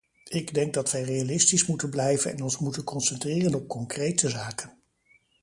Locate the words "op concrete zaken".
3.55-4.77